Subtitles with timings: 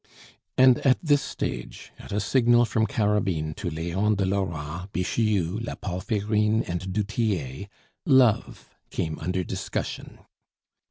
[0.57, 5.75] And at this stage, at a signal from Carabine to Leon de Lora, Bixiou, la
[5.75, 7.67] Palferine, and du Tillet,
[8.07, 10.17] love came under discussion.